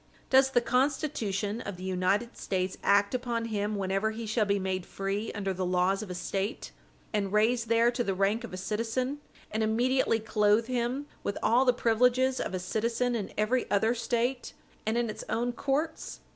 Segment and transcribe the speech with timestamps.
[0.31, 4.83] Does the Constitution of the United States act upon him whenever he shall be made
[4.83, 6.71] free under the laws of a State,
[7.13, 9.19] and raised there to the rank of a citizen,
[9.51, 14.53] and immediately clothe him with all the privileges of a citizen in every other State,
[14.87, 16.21] and in its own courts?